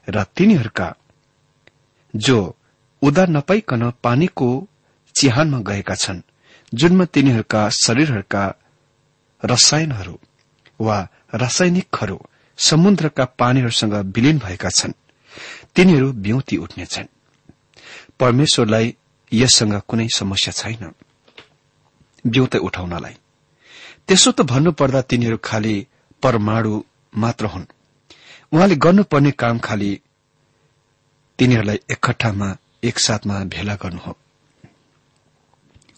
र 0.08 0.24
तिनीहरूका 0.36 0.88
जो 2.14 2.38
उद्धार 3.02 3.30
नपाइकन 3.30 3.92
पानीको 4.04 4.48
चिहानमा 5.16 5.60
गएका 5.60 5.96
छन् 5.96 6.22
जुनमा 6.74 7.06
तिनीहरूका 7.06 7.70
शरीरहरूका 7.70 8.44
रसायनहरू 9.44 10.20
वा 10.80 10.98
रासायनिकहरू 11.34 12.20
समुद्रका 12.58 13.26
पानीहरूसँग 13.26 13.94
विलीन 13.94 14.38
भएका 14.38 14.70
छन्। 14.70 14.94
तिनीहरू 15.76 16.12
ब्यौती 16.14 16.58
उठ्नेछन् 16.58 17.14
परमेश्वरलाई 18.20 18.96
यससँग 19.32 19.82
कुनै 19.88 20.08
समस्या 20.16 20.52
छैन। 20.52 20.92
ब्यौत 22.28 22.56
उठाउनलाई। 22.56 23.16
त्यसो 24.08 24.32
त 24.32 24.42
भन्नुपर्दा 24.42 25.02
तिनीहरू 25.02 25.38
खालि 25.44 25.76
परमाणु 26.24 26.84
मात्र 27.14 27.46
हुन्। 27.46 27.66
उहाँले 28.52 28.76
गर्नुपर्ने 28.76 29.32
काम 29.32 29.58
खालि 29.60 29.92
तिनीहरूलाई 31.40 31.80
एकट्ठामा 31.92 32.50
एकसाथमा 32.84 33.44
भेला 33.44 33.76
गर्नु 33.76 34.00
हो। 34.00 34.14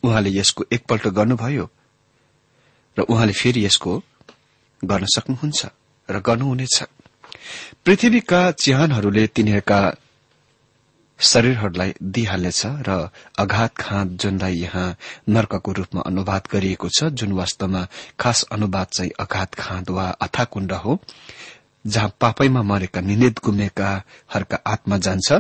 उहाँले 0.04 0.30
यसको 0.30 0.66
एकपल्ट 0.74 1.08
गर्नुभयो 1.08 1.70
र 2.98 3.02
उहाँले 3.02 3.34
फेरि 3.34 3.66
यसको 3.66 4.02
गर्न 4.82 5.06
सक्नुहुन्छ 5.16 5.62
र 6.10 6.20
गर्नुहुनेछ। 6.20 6.78
पृथ्वीका 7.86 8.40
चिहानहरूले 8.52 9.28
तिनीहरूका 9.28 9.80
शरीरहरूलाई 11.20 11.94
दिइहाल्नेछ 12.02 12.62
र 12.88 13.10
अघात 13.40 13.76
खाँद 13.78 14.18
जुनलाई 14.18 14.56
यहाँ 14.56 14.96
नर्कको 15.30 15.72
रूपमा 15.72 16.02
अनुवाद 16.02 16.48
गरिएको 16.52 16.90
छ 16.90 17.12
जुन 17.14 17.32
वास्तवमा 17.32 17.88
खास 18.20 18.44
अनुवाद 18.52 18.88
चाहिँ 18.88 19.12
अघात 19.20 19.56
खाँद 19.56 19.90
वा 19.90 20.06
अथाकुण्ड 20.22 20.72
हो 20.74 21.00
जहाँ 21.86 22.14
पापैमा 22.22 22.62
मरेका 22.64 23.02
निन्दित 23.02 23.40
गुमेकाहरूका 23.44 24.58
आत्मा 24.68 24.98
जान्छ 24.98 25.32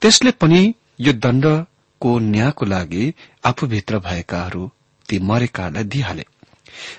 त्यसले 0.00 0.30
पनि 0.40 0.74
यो 1.00 1.12
दण्डको 1.14 2.18
न्यायको 2.18 2.64
लागि 2.66 3.04
आफूभित्र 3.44 3.98
भएकाहरू 3.98 4.70
ती 5.08 5.18
मरेकाहरूलाई 5.18 5.84
दिइहाले। 5.84 6.24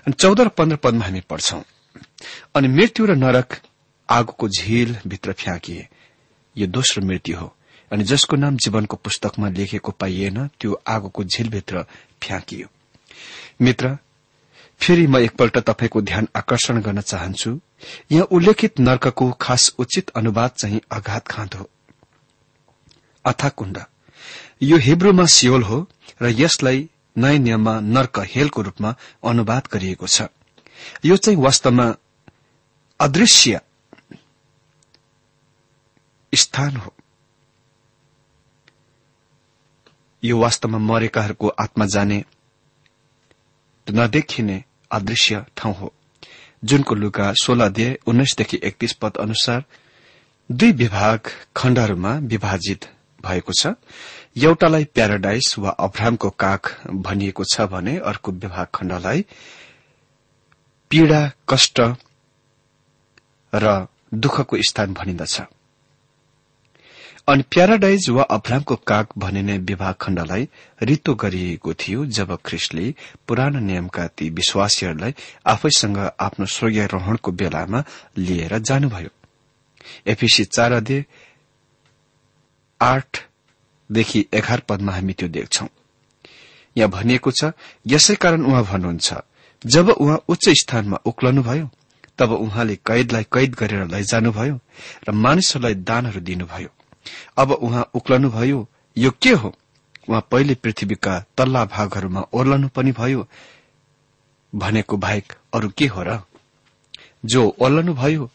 अनि 0.08 0.13
चौध 0.13 0.41
र 0.41 0.47
पन्ध्र 0.49 0.75
पदमा 0.84 1.06
हामी 1.06 1.21
पढ्छौं 1.30 1.62
अनि 2.56 2.67
मृत्यु 2.67 3.06
र 3.06 3.15
नरक 3.15 3.49
आगोको 4.10 4.47
झील 4.49 4.95
भित्र 5.08 5.34
फ्याँकिए। 5.34 5.88
यो 6.56 6.67
दोस्रो 6.67 7.06
मृत्यु 7.06 7.38
हो 7.38 7.54
अनि 7.91 8.04
जसको 8.04 8.36
नाम 8.36 8.58
जीवनको 8.58 8.95
पुस्तकमा 8.97 9.49
लेखेको 9.49 9.91
पाइएन 9.91 10.47
त्यो 10.60 10.82
आगोको 10.88 11.23
झीलभित्र 11.23 11.86
फ्याँकियो। 12.21 12.67
मित्र 13.62 13.97
फेरि 14.80 15.08
म 15.08 15.18
एकपल्ट 15.18 15.58
तपाईँको 15.58 16.02
ध्यान 16.02 16.28
आकर्षण 16.36 16.82
गर्न 16.82 17.02
चाहन्छु। 17.02 17.60
यहाँ 18.12 18.26
उल्लेखित 18.32 18.80
नर्कको 18.80 19.32
खास 19.32 19.76
उचित 19.80 20.10
अनुवाद 20.10 20.52
चाहिँ 20.52 20.82
अघात 20.92 21.28
खाँद 21.28 21.54
हो। 21.54 21.70
अथा 23.26 23.50
कुण्ड 23.50 23.78
यो 24.62 24.78
हिब्रूमा 24.78 25.26
सियोल 25.26 25.63
हो 25.63 25.88
र 26.22 26.30
यसलाई 26.30 26.89
नयाँ 27.18 27.38
नियममा 27.38 27.80
नर्क 27.80 28.20
हेलको 28.20 28.62
रूपमा 28.62 28.96
अनुवाद 29.24 29.68
गरिएको 29.74 30.08
छ। 30.08 30.22
यो 31.06 31.18
चाहिँ 31.18 31.39
वास्तवमा 31.39 31.96
अदृश्य 33.00 33.62
स्थान 36.34 36.76
हो। 36.76 36.94
यो 40.24 40.39
वास्तवमा 40.39 40.78
मरेकाहरूको 40.78 41.48
आत्मा 41.48 41.86
जाने 41.86 42.24
नदेखिने 43.88 44.63
अदृश्य 44.91 45.45
ठाउँ 45.58 45.75
हो। 45.75 45.93
जुनको 46.63 46.95
लुका 46.95 47.34
सोह्र 47.34 47.62
अध्याय 47.62 47.97
उन्नाइसदेखि 48.08 48.60
एकतीस 48.63 48.93
पद 48.93 49.17
अनुसार 49.17 49.63
दुई 50.52 50.71
विभाग 50.71 51.19
खण्डहरूमा 51.56 52.13
विभाजित 52.23 52.86
भएको 53.25 53.54
छ। 53.54 53.67
एउटालाई 54.38 54.86
प्याराडाइस 54.86 55.56
वा 55.60 55.69
अब्रामको 55.69 56.30
काख 56.30 56.88
भनिएको 56.88 57.43
छ 57.43 57.62
भने 57.62 57.97
अर्को 57.97 58.32
विभाग 58.32 58.67
खण्डलाई 58.75 59.25
पीड़ा 60.91 61.32
कष्ट 61.49 61.82
र 63.54 63.88
दुःखको 64.13 64.58
स्थान 64.62 64.93
भनिन्दछ। 64.93 65.41
अनि 67.30 67.44
प्याराडाइज 67.52 68.10
वा 68.10 68.24
अब्रामको 68.34 68.76
काग 68.89 69.08
भनिने 69.18 69.58
विभाग 69.62 69.96
खण्डलाई 70.02 70.48
रित्तो 70.82 71.13
गरिएको 71.13 71.74
थियो 71.74 72.06
जब 72.18 72.32
ख्रिस्टले 72.46 72.86
पुरानो 73.28 73.60
नियमका 73.60 74.06
ती 74.18 74.30
विश्वासीहरूलाई 74.30 75.13
आफैसँग 75.54 75.98
आफ्नो 76.20 76.46
स्वर्गीय 76.46 76.86
रहणको 76.94 77.32
बेलामा 77.32 77.84
लिएर 78.18 78.58
जानुभयो। 78.60 79.10
एफिसी 80.08 80.44
चार 80.46 80.72
अध्यय 80.74 81.04
आठदेखि 82.82 84.26
एघार 84.34 84.60
पदमा 84.70 84.94
हामी 84.94 85.13
त्यो 85.13 85.28
देख्छौ। 85.30 85.68
यहाँ 86.76 86.89
भनिएको 86.89 87.32
छ 87.32 87.52
यसै 87.88 88.15
कारण 88.15 88.46
उहाँ 88.46 88.63
भन्नुहुन्छ 88.63 89.13
जब 89.63 89.89
उहाँ 89.92 90.20
उच्च 90.28 90.50
स्थानमा 90.62 90.98
उक्लनुभयो 91.06 91.70
तब 92.20 92.32
उहाँले 92.42 92.76
कैदलाई 92.88 93.24
कैद 93.34 93.56
गरेर 93.56 93.88
लैजानुभयो 93.94 94.60
र 95.08 95.12
मानिसहरूलाई 95.13 95.76
दानहरू 95.86 96.22
दिनुभयो। 96.22 96.70
अब 97.38 97.52
उहाँ 97.52 97.89
उक्लनुभयो 97.93 98.67
यो 98.98 99.12
के 99.12 99.30
हो? 99.30 99.56
उहाँ 100.10 100.28
पहिले 100.32 100.56
पृथ्वीका 100.56 101.26
तल्ला 101.38 101.65
भागहरूमा 101.65 102.22
ओर्लनु 102.34 102.67
पनि 102.67 102.91
भयो। 102.91 103.28
भनेको 104.56 104.98
बाहेक 104.98 105.34
अरू 105.54 105.69
के 105.69 105.88
हो 105.88 106.04
र? 106.04 106.19
जो 107.26 107.56
ओर्लनु 107.60 107.93
भयो 107.93 108.30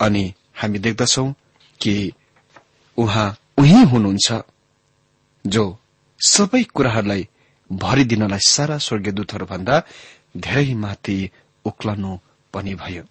अनि 0.00 0.32
हामी 0.54 0.78
देख्दछौ 0.78 1.32
कि 1.80 2.12
उहाँ 2.96 3.36
उही 3.58 3.82
हुनुहुन्छ 3.82 4.32
जो 5.46 5.78
सबै 6.26 6.62
कुराहरूलाई 6.64 7.28
भरिदिनलाई 7.72 8.38
सारा 8.38 8.78
स्वर्गीय 8.78 9.12
दूतहरूभन्दा 9.12 9.82
धेरै 10.36 10.74
माथि 10.74 11.30
उक्लनु 11.64 12.18
पनि 12.52 12.74
भयो। 12.74 13.04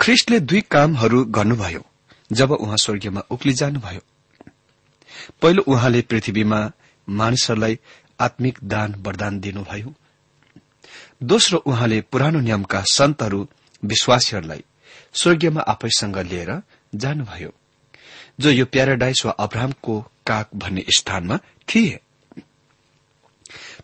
ख्रिस्टले 0.00 0.40
दुई 0.40 0.60
कामहरू 0.60 1.24
गर्नुभयो। 1.24 1.84
जब 2.30 2.52
उहाँ 2.52 2.76
स्वर्गीयमा 2.76 3.22
उक्लिजानुभयो 3.30 4.00
पहिलो 5.42 5.62
उहाँले 5.62 6.00
पृथ्वीमा 6.02 6.60
मानिसहरूलाई 7.08 7.78
आत्मिक 8.20 8.58
दान 8.64 8.94
वरदान 8.94 9.40
दिनुभयो। 9.40 9.94
दोस्रो 11.22 11.58
उहाँले 11.58 12.00
पुरानो 12.00 12.40
नियमका 12.40 12.80
सन्तहरू 12.92 13.46
विश्वासीहरूलाई 13.82 14.64
स्वर्गीयमा 15.14 15.60
आफैसँग 15.60 16.18
लिएर 16.18 16.62
जानुभयो 16.94 17.52
जो 18.40 18.50
यो 18.50 18.64
प्याराडाइस 18.64 19.24
वा 19.26 19.32
अब्राहमको 19.32 20.00
काक 20.26 20.48
भन्ने 20.54 20.84
स्थानमा 20.98 21.38
थिए। 21.68 22.00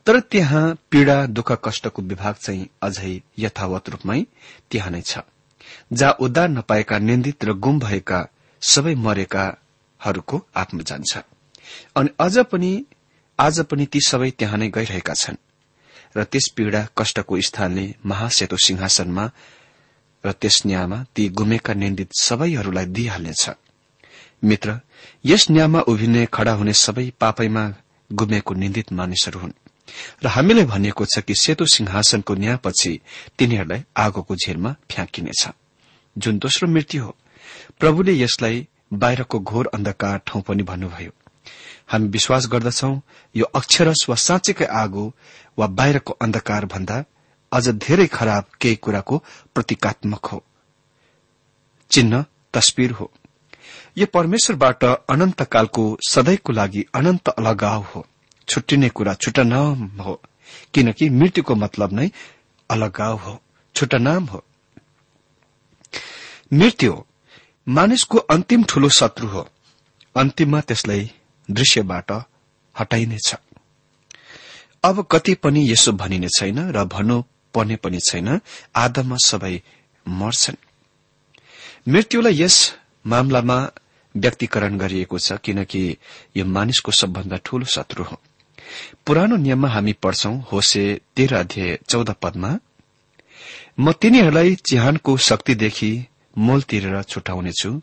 तर 0.06 0.20
त्यहाँ 0.20 0.78
पीड़ा 0.90 1.26
दुःख 1.26 1.52
कष्टको 1.64 2.02
विभाग 2.02 2.34
चाहिँ 2.34 2.68
अझै 2.82 3.20
यथावत 3.38 3.88
रूपमै 3.88 4.20
त्यहाँ 4.70 4.90
नै 4.90 5.00
छ 5.00 5.18
जहाँ 5.92 6.16
उद्धार 6.20 6.48
नपाएका 6.48 6.98
निन्दित 6.98 7.44
र 7.44 7.52
गुम 7.54 7.78
भएका 7.78 8.26
सबै 8.62 8.94
मरेकाहरूको 8.94 10.46
आत्मा 10.56 10.82
जान्छ। 10.82 11.12
अनि 11.96 12.08
अझ 12.18 12.38
पनि 12.38 12.84
आज 13.38 13.60
पनि 13.60 13.86
ती 13.86 14.00
सबै 14.00 14.30
त्यहाँ 14.30 14.58
नै 14.58 14.68
गइरहेका 14.68 15.14
छन्। 15.14 15.36
र 16.16 16.24
त्यस 16.24 16.46
पीड़ा 16.56 16.86
कष्टको 16.98 17.40
स्थानले 17.40 17.94
महासेतो 18.06 18.56
सिंहासनमा 18.56 19.24
र 20.24 20.32
त्यस 20.32 20.62
न्यायमा 20.66 21.04
ती 21.14 21.28
गुमेका 21.28 21.74
निन्दित 21.74 22.10
सबैहरूलाई 22.20 22.86
दिइहाल्नेछ। 22.86 23.50
मित्र 24.44 24.80
यस 25.24 25.50
न्यायमा 25.50 25.80
उभिने 25.80 26.26
खड़ा 26.26 26.52
हुने 26.52 26.72
सबै 26.72 27.10
पापैमा 27.20 27.64
गुमेको 28.12 28.54
निन्दित 28.54 28.92
मानिसहरू 28.92 29.38
हुन्। 29.40 29.52
र 30.24 30.26
हामीले 30.26 30.64
भनिएको 30.64 31.04
छ 31.04 31.18
कि 31.26 31.34
सेतो 31.34 31.64
सिंहासनको 31.66 32.34
न्यायपछि 32.34 33.00
तिनीहरूलाई 33.38 33.82
आगोको 33.96 34.36
झेलमा 34.36 34.70
फ्याँकिनेछ। 34.90 35.48
जुन 36.18 36.38
दोस्रो 36.38 36.68
मृत्यु 36.68 37.04
हो 37.04 37.16
प्रभुले 37.80 38.12
यसलाई 38.14 38.66
बाहिरको 38.92 39.38
घोर 39.40 39.70
अन्धकार 39.74 40.18
ठाउँ 40.26 40.42
पनि 40.42 40.62
भन्नुभयो। 40.62 41.10
हामी 41.88 42.08
विश्वास 42.08 42.46
गर्दछौ 42.46 42.92
यो 43.34 43.44
अक्षरस 43.54 44.06
वा 44.08 44.16
साँच्चैकै 44.16 44.64
आगो 44.64 45.04
वा 45.58 45.66
बाहिरको 45.66 46.12
अन्धकार 46.22 46.66
भन्दा 46.66 47.04
अझ 47.52 47.68
धेरै 47.68 48.06
खराब 48.06 48.44
केही 48.60 48.76
कुराको 48.76 49.18
प्रतीकात्मक 49.54 50.26
हो। 50.26 50.42
चिन्ह 51.90 52.24
तस्विर 52.54 52.90
हो। 52.90 53.10
यो 53.98 54.06
परमेश्वरबाट 54.06 54.84
अनन्तकालको 54.84 55.84
सधैँको 56.08 56.52
लागि 56.52 56.84
अनन्त 56.94 57.28
अलगाव 57.28 57.82
हो। 57.94 58.06
छुट्टिने 58.48 58.88
कुरा 58.88 59.14
छुट्टनाम 59.14 59.86
हो 60.00 60.20
किनकि 60.74 61.08
मृत्युको 61.10 61.54
मतलब 61.54 61.92
नै 61.92 62.10
अलगाव 62.70 63.16
हो 63.16 63.40
छुट्टनाम 63.74 64.24
हो। 64.24 64.44
मृत्यु 66.52 67.04
मानिसको 67.68 68.18
अन्तिम 68.18 68.64
ठूलो 68.64 68.88
शत्रु 68.88 69.28
हो। 69.28 69.48
अन्तिममा 70.16 70.60
त्यसलाई 70.60 71.10
दृश्यबाट 71.50 72.12
हटाइनेछ। 72.80 73.34
अब 74.84 75.06
कति 75.10 75.34
पनि 75.34 75.72
यसो 75.72 75.92
भनिने 75.92 76.28
छैन 76.28 76.58
र 76.70 76.84
भन्नु 76.84 77.22
पर्ने 77.54 77.76
पनि 77.76 77.98
छैन। 78.00 78.40
आदममा 78.76 79.16
सबै 79.16 79.62
मर्छन्। 80.08 80.56
मृत्युलाई 81.88 82.42
यस 82.42 82.74
मामलामा 83.06 83.70
व्यक्तिकरण 84.16 84.78
गरिएको 84.78 85.18
छ 85.18 85.32
किनकि 85.32 85.96
यो 86.36 86.44
मानिसको 86.44 86.92
सबभन्दा 86.92 87.36
ठूलो 87.36 87.64
शत्रु 87.64 88.04
हो। 88.04 88.20
पुरानो 89.06 89.36
नियममा 89.36 89.68
हामी 89.68 89.92
पढ्छौं 89.92 90.40
होसे 90.52 91.00
तेह्र 91.16 91.34
अध्याय 91.36 91.78
चौध 91.88 92.10
पदमा 92.22 92.58
म 93.80 93.92
तिनीहरूलाई 93.92 94.54
चिहानको 94.54 95.16
शक्तिदेखि 95.16 96.06
मोल 96.38 96.62
तिरेर 96.62 97.02
छुटाउनेछु। 97.02 97.82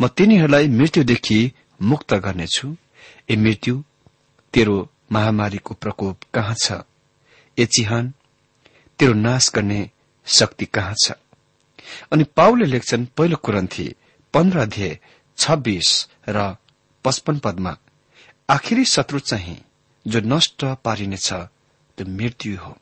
म 0.00 0.08
तिनीहरूलाई 0.08 0.68
मृत्युदेखि 0.68 1.52
मुक्त 1.82 2.14
गर्नेछु। 2.14 2.76
ए 3.30 3.36
मृत्यु 3.36 3.84
तेरो 4.52 4.90
महामारीको 5.12 5.74
प्रकोप 5.74 6.18
कहाँ 6.34 6.54
छ? 6.54 6.72
ए 7.58 7.66
चिहान 7.66 8.12
तेरो 8.98 9.14
नाश 9.14 9.50
गर्ने 9.54 9.90
शक्ति 10.26 10.66
कहाँ 10.66 10.94
छ? 11.04 11.12
अनि 12.12 12.24
पाउले 12.24 12.64
लेख्छन् 12.64 13.06
पहिलो 13.06 13.36
कुरन्थी 13.36 13.94
पन्ध्र 14.34 14.58
अध्याय 14.58 14.98
छब्बीस 15.36 16.08
र 16.28 16.56
पचपन 17.04 17.38
पदमा 17.38 17.76
आखिरी 18.50 18.84
शत्रु 18.84 19.18
चाहिँ 19.18 19.64
जो 20.06 20.20
नष्ट 20.20 20.64
पारिनेछ 20.64 21.32
त्यो 21.32 22.06
मृत्यु 22.06 22.56
हो। 22.58 22.76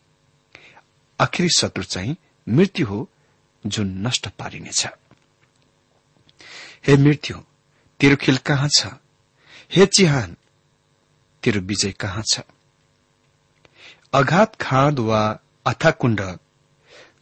आखिरी 1.20 1.48
शत्रु 1.48 1.84
चाहिँ 1.84 2.16
मृत्यु 2.48 2.86
हो 2.86 3.08
जुन 3.66 4.06
नष्ट 4.06 4.28
पारिनेछ। 4.28 4.86
हे 6.84 6.96
मृत्यु 6.96 7.36
तेरो 8.00 8.16
खेल 8.16 8.36
कहाँ 8.36 8.68
छ? 8.68 8.86
हे 9.72 9.86
चिहान 9.86 10.36
तेरो 11.42 11.60
विजय 11.60 11.92
कहाँ 11.92 12.22
छ? 12.22 12.40
अघात 14.14 14.56
खाद 14.60 14.98
वा 14.98 15.20
अथाकुण्ड 15.66 16.20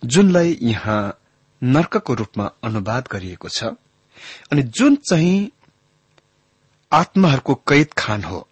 जुनलाई 0.04 0.58
यहाँ 0.62 1.18
नर्कको 1.62 2.14
रूपमा 2.14 2.50
अनुवाद 2.64 3.08
गरिएको 3.12 3.48
छ 3.48 3.64
अनि 4.52 4.62
जुन 4.62 4.96
चाहिँ 4.96 5.50
आत्माहरूको 6.92 7.54
कैद 7.54 7.92
खान 7.98 8.24
हो 8.24 8.46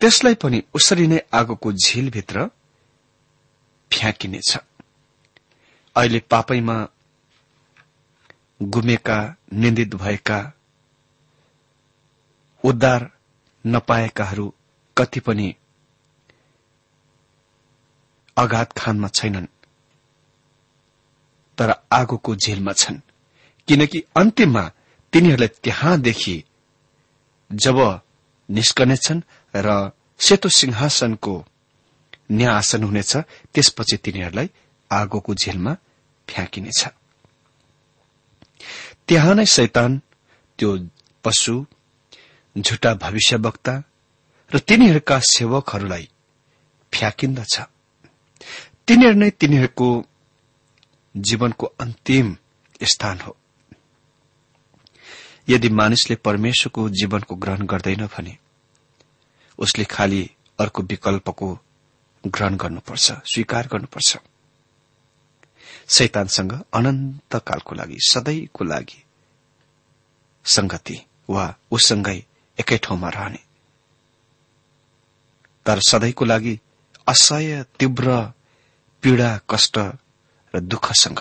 त्यसलाई 0.00 0.34
पनि 0.34 0.62
उसरी 0.74 1.06
नै 1.06 1.20
आगोको 1.32 1.72
झिलभित्र 1.72 2.46
फ्याँकिनेछ। 3.90 4.56
अहिले 5.96 6.20
पापैमा 6.30 6.76
गुमेका 8.62 9.36
निन्दित 9.52 9.94
भएका 9.94 10.52
उद्धार 12.64 13.10
नपाएकाहरू 13.66 14.52
कति 14.96 15.20
पनि 15.20 15.54
अगाध 18.36 18.72
खानमा 18.76 19.08
छैनन् 19.08 19.46
तर 21.58 21.74
आगोको 21.92 22.36
झेलमा 22.36 22.72
छन्। 22.72 23.00
किनकि 23.68 24.02
अन्त्यमा 24.16 24.72
तिनीहरूलाई 25.12 25.48
त्यहाँदेखि 25.48 26.44
जब 27.52 27.78
निस्कनेछन् 28.48 29.20
र 29.56 29.90
सेतो 30.18 30.48
सिंहासनको 30.48 31.44
न्यासन 32.32 32.82
हुनेछ 32.84 33.16
त्यसपछि 33.54 33.96
तिनीहरूलाई 33.96 34.50
आगोको 34.90 35.34
झेलमा 35.34 35.76
फ्याँकिनेछ। 36.28 36.86
त्यहाँ 39.08 39.34
नै 39.34 39.46
शैतान 39.46 40.02
त्यो 40.58 40.78
पशु 41.24 41.66
झुटा 42.58 42.94
भविष्यवक्ता 42.94 43.82
र 44.54 44.58
तिनीहरूका 44.58 45.18
सेवकहरूलाई 45.18 46.08
फ्याँकिन्दछ। 46.92 47.60
तिनीहरू 48.86 49.18
नै 49.18 49.30
तिनीहरूको 49.30 49.88
जीवनको 51.16 51.66
अन्तिम 51.80 52.36
स्थान 52.82 53.20
हो। 53.20 53.36
यदि 55.48 55.68
मानिसले 55.68 56.16
परमेश्वरको 56.16 56.88
जीवनको 56.90 57.34
ग्रहण 57.34 57.66
गर्दैन 57.66 58.06
भने 58.06 58.38
उसले 59.58 59.84
खालि 59.84 60.30
अर्को 60.60 60.82
विकल्पको 60.82 61.58
ग्रहण 62.26 62.56
गर्नुपर्छ 62.56 63.12
स्वीकार 63.12 63.66
गर्नुपर्छ। 63.66 64.16
शैतानसँग 65.88 66.52
अनन्तकालको 66.74 67.74
लागि 67.74 67.98
सधैँको 68.00 68.64
लागि 68.64 69.02
संगति 70.44 71.00
वा 71.30 71.54
उसँगै 71.70 72.24
एकै 72.60 72.78
ठाउँमा 72.78 73.08
रहने। 73.08 73.38
तर 75.66 75.80
सधैँको 75.80 76.24
लागि 76.24 76.58
असह्य 77.08 77.64
तीव्र 77.78 78.32
पीड़ा 79.02 79.40
कष्ट 79.50 79.78
र 79.78 80.60
दुःखसँग। 80.60 81.20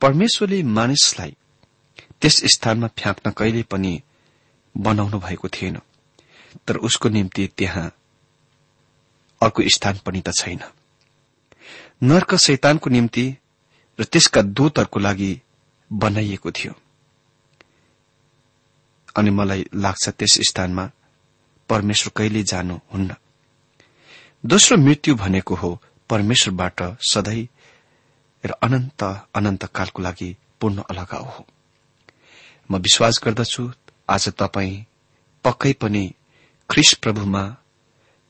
परमेश्वरले 0.00 0.62
मानिसलाई 0.62 1.36
त्यस 2.20 2.42
स्थानमा 2.44 2.86
फ्याँक्न 2.86 3.30
कहिले 3.30 3.62
पनि 3.62 4.02
बनाउनु 4.76 5.18
भएको 5.18 5.48
थिएन। 5.48 5.78
तर 6.68 6.76
उसको 6.76 7.08
निम्ति 7.08 7.50
त्यहाँ 7.56 7.90
अर्को 9.42 9.62
स्थान 9.68 9.98
पनि 10.06 10.20
त 10.20 10.32
छैन। 10.40 10.60
नर्क 12.02 12.34
शैतानको 12.36 12.90
निम्ति 12.90 13.26
र 13.98 14.04
त्यसका 14.04 14.42
दूतहरूको 14.42 15.00
लागि 15.00 15.32
बनाइएको 15.90 16.50
थियो। 16.50 16.72
अनि 19.16 19.30
मलाई 19.30 19.64
लाग्छ 19.74 20.08
त्यस 20.08 20.38
स्थानमा 20.48 20.90
परमेश्वर 21.68 22.12
कहिले 22.16 22.42
जानुहुन्न 22.42 23.16
दोस्रो 24.44 24.76
मृत्यु 24.76 25.14
भनेको 25.14 25.54
हो 25.54 25.70
परमेश्वरबाट 26.10 26.80
सधैँ 27.10 27.46
र 28.44 28.50
अनन्त 28.62 29.02
अनन्त 29.34 29.64
कालको 29.74 30.02
लागि 30.02 30.36
पूर्ण 30.60 30.82
अलगाव 30.90 31.24
हो। 31.24 31.46
म 32.70 32.76
विश्वास 32.78 33.20
गर्दछु 33.24 33.70
आज 34.08 34.28
तपाई 34.38 34.86
पक्कै 35.44 35.72
पनि 35.72 36.04
ख्रिस 36.70 36.92
प्रभुमा 36.94 37.44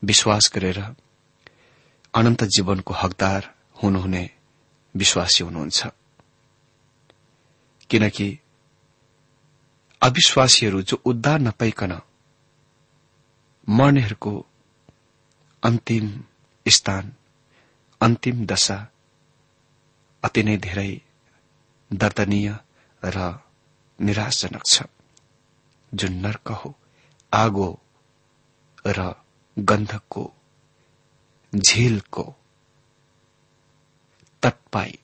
विश्वास 0.03 0.51
गरेर 0.55 0.79
अनन्त 2.14 2.44
जीवनको 2.44 2.94
हकदार 2.94 3.42
हुनुहुने 3.83 4.24
विश्वासी 4.94 5.44
हुनुहुन्छ। 5.44 5.87
किनकि 7.90 8.29
अविश्वासीहरू 10.03 10.83
जो 10.83 10.96
उद्धार 11.05 11.38
नपाइकन 11.40 11.92
मर्नेहरूको 13.68 14.33
अन्तिम 15.62 16.07
स्थान 16.66 17.12
अन्तिम 18.00 18.44
दशा 18.46 18.79
अति 20.22 20.42
नै 20.42 20.57
धेरै 20.57 20.90
दर्दनीय 21.90 22.48
र 23.03 23.18
निराशजनक 23.98 24.64
छ 24.66 24.83
जुन 25.92 26.12
नर्क 26.16 26.48
हो 26.61 26.74
आगो 27.33 27.68
र 28.88 29.12
गन्धकको 29.57 30.24
झीलको 31.56 32.24
तटपाई 34.42 34.98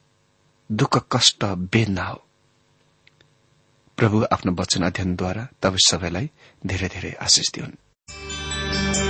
दुःख 0.71 0.99
कष्ट 1.11 1.45
हो 1.45 2.25
प्रभु 3.99 4.25
आफ्नो 4.33 4.53
वचन 4.53 4.83
अध्ययनद्वारा 4.83 5.47
तपाईँ 5.63 5.87
सबैलाई 5.91 6.31
धेरै 6.67 6.89
धेरै 6.89 7.13
आशिष 7.21 7.51
दिउन्। 7.55 9.10